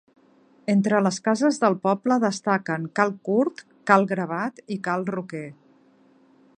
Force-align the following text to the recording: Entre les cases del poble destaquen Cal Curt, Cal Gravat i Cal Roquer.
Entre 0.73 1.01
les 1.07 1.19
cases 1.27 1.59
del 1.63 1.75
poble 1.83 2.17
destaquen 2.25 2.89
Cal 3.01 3.13
Curt, 3.29 3.63
Cal 3.91 4.07
Gravat 4.15 4.65
i 4.77 4.81
Cal 4.89 5.07
Roquer. 5.15 5.47